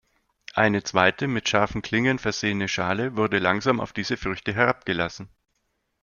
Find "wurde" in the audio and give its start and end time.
3.17-3.37